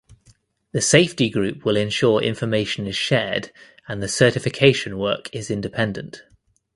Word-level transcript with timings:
The 0.71 0.81
safety 0.81 1.29
group 1.29 1.63
will 1.63 1.77
ensure 1.77 2.23
information 2.23 2.87
is 2.87 2.95
shared 2.97 3.51
and 3.87 4.01
the 4.01 4.07
certification 4.07 4.97
work 4.97 5.29
is 5.31 5.51
independent. 5.51 6.23